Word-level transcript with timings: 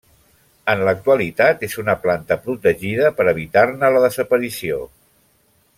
En 0.71 0.79
l'actualitat 0.87 1.61
és 1.67 1.75
una 1.83 1.95
planta 2.07 2.37
protegida 2.47 3.13
per 3.19 3.29
evitar-ne 3.35 3.93
la 3.97 4.03
desaparició. 4.07 4.81